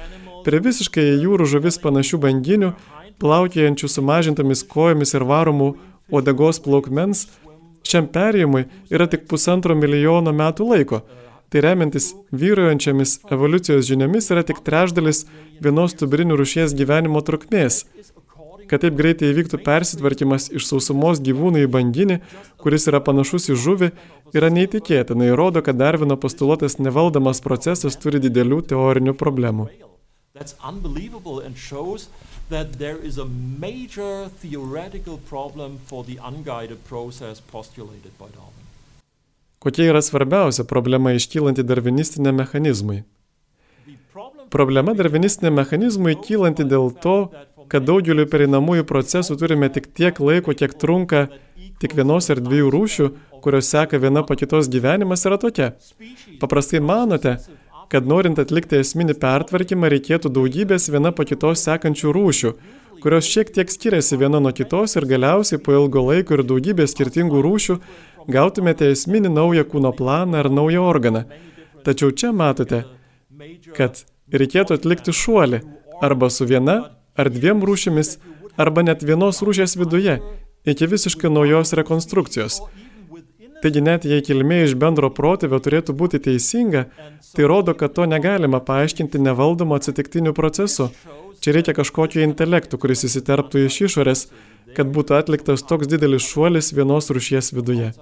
[0.47, 2.73] prie visiškai jūrų žuvis panašių banginių,
[3.19, 5.73] plaukėjančių sumažintomis kojomis ir varomų
[6.15, 7.27] odegos plaukmens,
[7.83, 11.03] šiam perėjimui yra tik pusantro milijono metų laiko.
[11.49, 15.25] Tai remiantis vyruojančiamis evoliucijos žiniomis yra tik trešdalis
[15.65, 17.87] vienos tuberinių rušies gyvenimo trukmės
[18.69, 22.19] kad taip greitai įvyktų persitvarkymas iš sausumos gyvūnų į banginį,
[22.61, 23.91] kuris yra panašus į žuvį,
[24.37, 29.71] yra neįtikėtina ir rodo, kad Darvino postuluotas nevaldomas procesas turi didelių teorinių problemų.
[32.51, 33.27] that there is a
[33.61, 38.68] major theoretical problem for the unguided process postulated by Darwin.
[39.59, 43.03] Kokia yra svarbiausia problema iškylanti darvinistiniam mechanizmui?
[44.51, 47.17] Problema darvinistiniam mechanizmui kylanti dėl to,
[47.69, 51.27] kad daugeliu pereinamųjų procesų turime tik tiek laiko, kiek trunka
[51.83, 53.09] tik vienos ar dviejų rūšių,
[53.43, 55.73] kurios seka viena po kitos gyvenimas yra tokia.
[56.41, 57.37] Paprastai manote,
[57.91, 62.53] kad norint atlikti esminį pertvarkymą reikėtų daugybės viena po kitos sekančių rūšių,
[63.03, 67.43] kurios šiek tiek skiriasi viena nuo kitos ir galiausiai po ilgo laiko ir daugybės skirtingų
[67.47, 67.79] rūšių
[68.29, 71.25] gautumėte esminį naują kūno planą ar naują organą.
[71.85, 72.85] Tačiau čia matote,
[73.77, 75.63] kad reikėtų atlikti šuolį
[76.05, 76.79] arba su viena
[77.19, 78.19] ar dviem rūšimis,
[78.59, 80.19] arba net vienos rūšės viduje,
[80.69, 82.61] iki visiškai naujos rekonstrukcijos.
[83.63, 86.85] Taigi net jei kilmė iš bendro protėvio turėtų būti teisinga,
[87.35, 90.93] tai rodo, kad to negalima paaiškinti nevaldomo atsitiktinių procesų.
[91.43, 94.25] Čia reikia kažkokio intelektų, kuris įsiterptų iš išorės,
[94.77, 97.93] kad būtų atliktas toks didelis šuolis vienos rūšies viduje.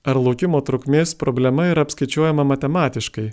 [0.00, 3.30] Ar laukimo trukmės problema yra apskaičiuojama matematiškai?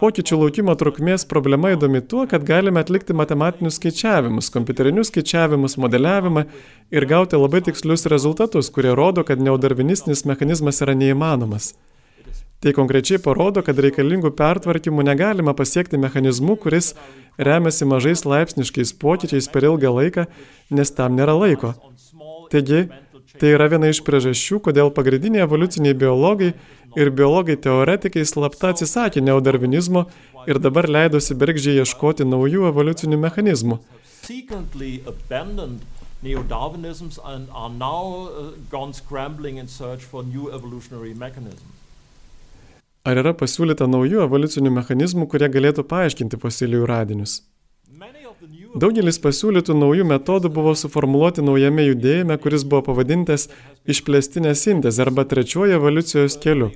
[0.00, 6.46] Pokyčių laukimo trukmės problema įdomi tuo, kad galime atlikti matematinius skaičiavimus, kompiuterinius skaičiavimus, modeliavimą
[6.88, 11.74] ir gauti labai tikslius rezultatus, kurie rodo, kad neodarvinistinis mechanizmas yra neįmanomas.
[12.58, 16.88] Tai konkrečiai parodo, kad reikalingų pertvarkymų negalima pasiekti mechanizmu, kuris
[17.38, 20.24] remiasi mažais laipsniškais pokyčiais per ilgą laiką,
[20.74, 21.70] nes tam nėra laiko.
[22.50, 22.88] Taigi,
[23.38, 26.50] tai yra viena iš priežasčių, kodėl pagrindiniai evoliuciniai biologai
[26.98, 30.08] ir biologai teoretikai slapta atsisakė neodarvinizmo
[30.50, 33.78] ir dabar leidosi bergžiai ieškoti naujų evoliucinių mechanizmų.
[36.18, 41.77] Neo-Darwinisms and are now uh, gone scrambling in search for new evolutionary mechanisms.
[43.08, 47.38] Ar yra pasiūlyta naujų evoliucinių mechanizmų, kurie galėtų paaiškinti fosilijų radinius?
[48.78, 53.48] Daugelis pasiūlytų naujų metodų buvo suformuoluoti naujame judėjime, kuris buvo pavadintas
[53.88, 56.68] išplėstinė sintezė arba trečiuoju evoliucijos keliu.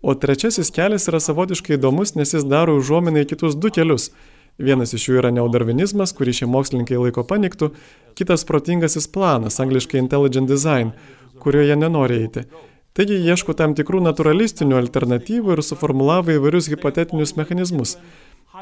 [0.00, 4.08] O trečiasis kelias yra savotiškai įdomus, nes jis daro užuominą į kitus du kelius.
[4.56, 7.74] Vienas iš jų yra neodarvinizmas, kurį šie mokslininkai laiko paniktų,
[8.16, 10.96] kitas protingasis planas, angliškai intelligent design,
[11.44, 12.48] kurio jie nenori eiti.
[12.92, 17.96] Taigi ieško tam tikrų naturalistinių alternatyvų ir suformulavo įvairius hipotetinius mechanizmus.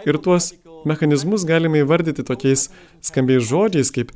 [0.06, 0.52] Ir tuos
[0.86, 2.68] mechanizmus galime įvardyti tokiais
[3.02, 4.12] skambiais žodžiais kaip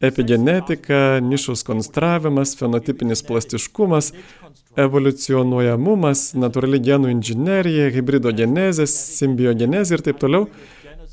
[0.00, 4.12] epigenetika, nišos konstravimas, fenotipinis plastiškumas,
[4.78, 10.46] evoliucionuojamumas, natūrali genų inžinierija, hybridogenezė, simbiogenezė ir taip toliau.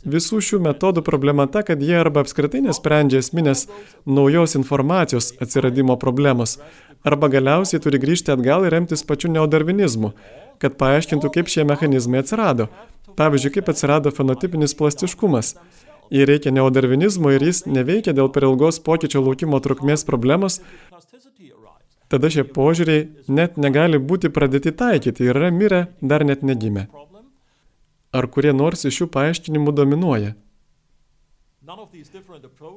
[0.05, 3.65] Visų šių metodų problema ta, kad jie arba apskritai nesprendžia esminės
[4.05, 6.59] naujos informacijos atsiradimo problemos,
[7.05, 10.11] arba galiausiai turi grįžti atgal ir remtis pačiu neodarvinizmu,
[10.61, 12.69] kad paaiškintų, kaip šie mechanizmai atsirado.
[13.17, 15.55] Pavyzdžiui, kaip atsirado fenotipinis plastiškumas.
[16.13, 20.59] Jei reikia neodarvinizmo ir jis neveikia dėl per ilgos pokyčio laukimo trukmės problemos,
[22.13, 23.07] tada šie požiūriai
[23.39, 26.85] net negali būti pradėti taikyti ir yra mirę dar net negimę.
[28.15, 30.36] Ar kurie nors iš šių paaiškinimų dominuoja?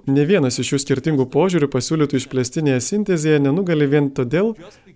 [0.09, 4.55] Ne vienas iš šių skirtingų požiūrių pasiūlytų išplėstinėje sintezėje nenugali vien todėl,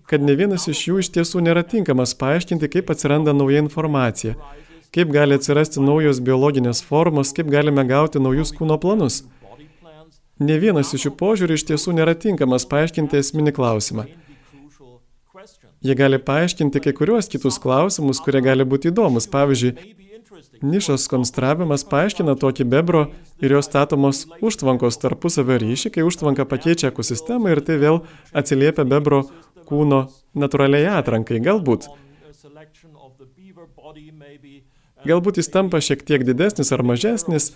[0.09, 4.33] kad ne vienas iš jų iš tiesų nėra tinkamas paaiškinti, kaip atsiranda nauja informacija,
[4.95, 9.21] kaip gali atsirasti naujos biologinės formos, kaip galime gauti naujus kūno planus.
[10.41, 14.09] Ne vienas iš šių požiūrių iš tiesų nėra tinkamas paaiškinti esminį klausimą.
[15.83, 19.27] Jie gali paaiškinti kai kuriuos kitus klausimus, kurie gali būti įdomus.
[19.29, 19.75] Pavyzdžiui,
[20.63, 23.03] nišos konstravimas paaiškina tokį bebro
[23.43, 28.01] ir jos statomos užtvankos tarpusavio ryšį, kai užtvanka pakeičia ekosistemą ir tai vėl
[28.35, 29.23] atsiliepia bebro
[29.67, 31.41] kūno natūraliai atrankai.
[31.43, 31.89] Galbūt.
[35.03, 37.51] Galbūt jis tampa šiek tiek didesnis ar mažesnis,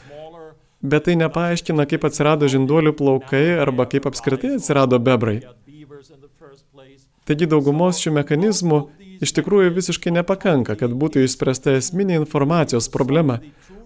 [0.82, 5.40] bet tai nepaaiškina, kaip atsirado žinduolių plaukai arba kaip apskritai atsirado bebrai.
[7.28, 8.82] Taigi daugumos šių mechanizmų
[9.22, 13.40] iš tikrųjų visiškai nepakanka, kad būtų išspręsta esminė informacijos problema,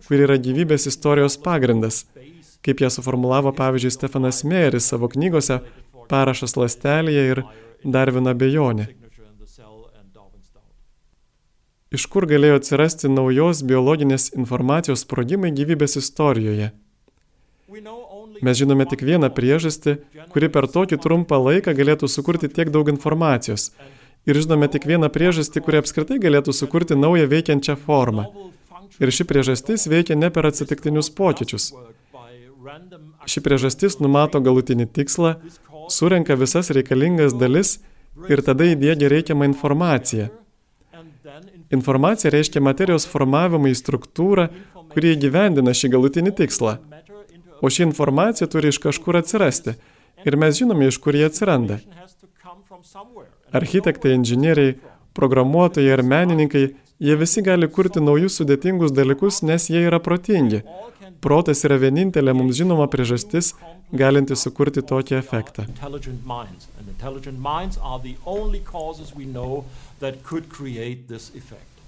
[0.08, 2.06] kuri yra gyvybės istorijos pagrindas.
[2.62, 5.62] kaip ją suformulavo pavyzdžiui Stefanas Mėris savo knygose
[6.12, 7.44] Parašas lastelėje ir
[7.84, 8.88] Darvino bejonė.
[11.92, 16.70] Iš kur galėjo atsirasti naujos biologinės informacijos sprogimai gyvybės istorijoje?
[18.42, 19.98] Mes žinome tik vieną priežastį,
[20.32, 23.72] kuri per tokį trumpą laiką galėtų sukurti tiek daug informacijos.
[24.30, 28.28] Ir žinome tik vieną priežastį, kuri apskritai galėtų sukurti naują veikiančią formą.
[29.02, 31.72] Ir ši priežastis veikia ne per atsitiktinius pokyčius.
[33.26, 35.34] Ši priežastis numato galutinį tikslą,
[35.90, 37.80] surenka visas reikalingas dalis
[38.30, 40.30] ir tada įdėgia reikiamą informaciją.
[41.72, 44.50] Informacija reiškia materijos formavimą į struktūrą,
[44.94, 46.78] kurie gyvendina šį galutinį tikslą.
[47.62, 49.78] O ši informacija turi iš kažkur atsirasti.
[50.28, 51.80] Ir mes žinome, iš kur jie atsiranda.
[53.52, 54.78] Architektai, inžinieriai,
[55.18, 56.64] programuotojai ar menininkai,
[57.02, 60.62] jie visi gali kurti naujus sudėtingus dalykus, nes jie yra protingi.
[61.22, 63.52] Protas yra vienintelė mums žinoma priežastis,
[63.92, 65.66] galinti sukurti tokį efektą.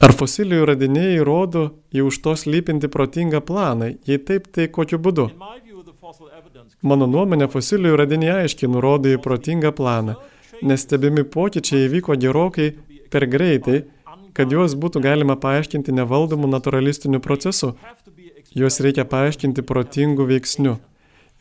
[0.04, 1.64] Ar fosilijų radiniai rodo
[1.96, 3.94] į už to slypinti protingą planą?
[4.10, 5.30] Jei taip, tai kokiu būdu?
[6.84, 10.18] Mano nuomonė, fosilijų radiniai aiškiai nurodo į protingą planą,
[10.62, 12.74] nes stebimi pokyčiai įvyko gerokai
[13.14, 13.84] per greitai,
[14.38, 17.74] kad juos būtų galima paaiškinti nevaldomų naturalistiniu procesu.
[18.54, 20.76] Juos reikia paaiškinti protingų veiksnių.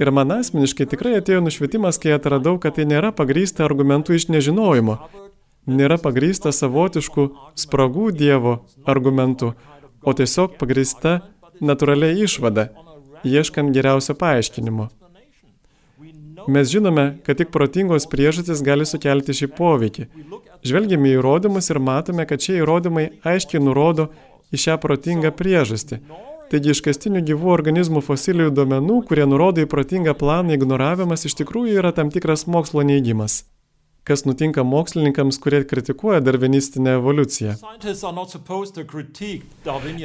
[0.01, 4.97] Ir man asmeniškai tikrai atėjo nušvietimas, kai atradau, kad tai nėra pagrysta argumentų iš nežinojimo,
[5.69, 7.29] nėra pagrysta savotiškų
[7.65, 8.57] spragų Dievo
[8.89, 9.53] argumentų,
[10.03, 11.21] o tiesiog pagrysta
[11.61, 12.71] natūraliai išvada,
[13.23, 14.89] ieškant geriausio paaiškinimo.
[16.49, 20.09] Mes žinome, kad tik protingos priežastys gali sukelti šį poveikį.
[20.67, 24.11] Žvelgiame į įrodymus ir matome, kad šie įrodymai aiškiai nurodo
[24.53, 26.01] į šią protingą priežastį.
[26.53, 31.95] Taigi iškastinių gyvų organizmų fosilijų duomenų, kurie nurodo į protingą planą ignoravimas, iš tikrųjų yra
[31.97, 33.45] tam tikras mokslo neįgymas.
[34.05, 37.55] Kas nutinka mokslininkams, kurie kritikuoja darvinistinę evoliuciją?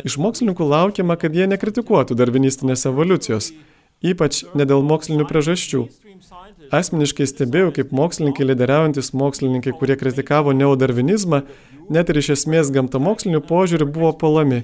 [0.06, 3.50] Iš mokslininkų laukiama, kad jie nekritikuotų darvinistinės evoliucijos,
[4.04, 5.86] ypač ne dėl mokslinių priežasčių.
[6.74, 11.44] Asmeniškai stebėjau, kaip mokslininkai, lyderiaujantis mokslininkai, kurie kritikavo neodarvinizmą,
[11.94, 14.64] net ir iš esmės gamtamokslinių požiūrių buvo polami,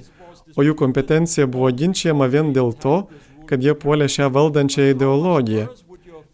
[0.56, 3.06] o jų kompetencija buvo ginčiama vien dėl to,
[3.48, 5.68] kad jie puolė šią valdančią ideologiją.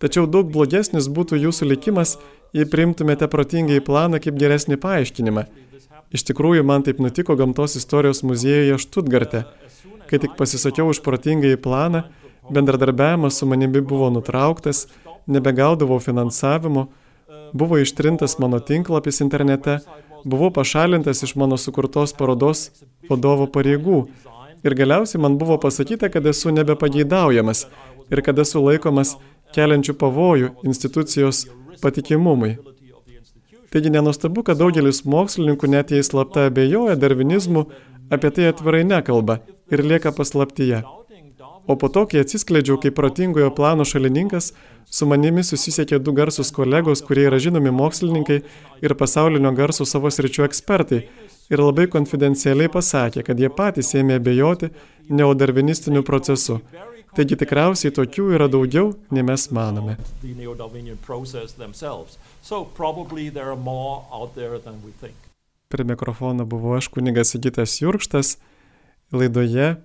[0.01, 2.17] Tačiau daug blogesnis būtų jūsų likimas,
[2.57, 5.45] jei priimtumėte protingai planą kaip geresnį paaiškinimą.
[6.11, 9.45] Iš tikrųjų, man taip nutiko gamtos istorijos muziejuje Štutgarte.
[10.11, 12.09] Kai tik pasisakiau už protingai planą,
[12.51, 14.87] bendradarbiavimas su manimi buvo nutrauktas,
[15.27, 16.87] nebegaudavau finansavimo,
[17.53, 19.79] buvo ištrintas mano tinklapis internete,
[20.25, 22.71] buvau pašalintas iš mano sukurtos parodos
[23.09, 24.05] vadovo pareigų
[24.65, 27.67] ir galiausiai man buvo pasakyta, kad esu nebepageidaujamas
[28.11, 29.17] ir kad esu laikomas
[29.55, 31.47] keliančių pavojų institucijos
[31.83, 32.59] patikimumui.
[33.71, 37.69] Taigi nenustabu, kad daugelis mokslininkų net jei slapta abejoja darvinizmu,
[38.11, 39.39] apie tai atvirai nekalba
[39.71, 40.83] ir lieka paslaptyje.
[41.71, 44.49] O po to, kai atsiskleidžiau kaip protingojo plano šalininkas,
[44.91, 48.41] su manimi susisiekė du garsus kolegos, kurie yra žinomi mokslininkai
[48.83, 50.99] ir pasaulinio garso savo sričių ekspertai
[51.51, 54.73] ir labai konfidencialiai pasakė, kad jie patys ėmė abejoti
[55.15, 56.59] neodarvinistiniu procesu.
[57.15, 59.97] Taigi tikriausiai tokių yra daugiau, nei mes manome.
[65.71, 68.39] Prie mikrofono buvo aš kunigas Sigitas Jurkštas.
[69.15, 69.77] Laidoje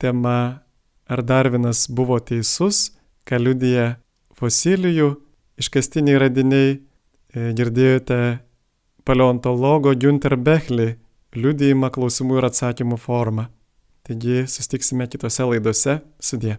[0.00, 0.65] tema
[1.06, 2.90] Ar Darvinas buvo teisus,
[3.26, 3.96] ką liudija
[4.38, 5.14] fosilijų,
[5.60, 8.20] iškastiniai radiniai, e, girdėjote
[9.06, 10.96] paleontologo Günter Bechli
[11.36, 13.46] liudijimą klausimų ir atsakymų formą.
[14.06, 16.00] Taigi sustiksime kitose laidose.
[16.22, 16.58] Sudė.